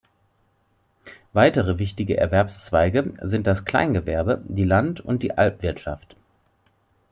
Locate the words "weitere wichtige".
1.33-2.17